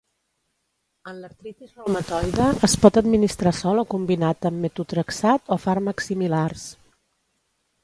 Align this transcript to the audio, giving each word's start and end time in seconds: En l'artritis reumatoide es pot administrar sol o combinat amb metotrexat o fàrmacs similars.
En 1.11 1.19
l'artritis 1.25 1.75
reumatoide 1.81 2.47
es 2.69 2.75
pot 2.87 2.97
administrar 3.03 3.53
sol 3.59 3.83
o 3.83 3.85
combinat 3.97 4.49
amb 4.53 4.65
metotrexat 4.67 5.55
o 5.57 5.61
fàrmacs 5.69 6.11
similars. 6.13 6.67